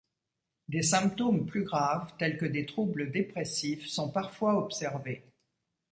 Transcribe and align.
Des 0.67 0.81
symptômes 0.81 1.45
plus 1.45 1.63
graves, 1.63 2.11
tels 2.17 2.39
que 2.39 2.47
des 2.47 2.65
troubles 2.65 3.11
dépressifs 3.11 3.85
sont 3.87 4.09
parfois 4.09 4.57
observés. 4.57 5.23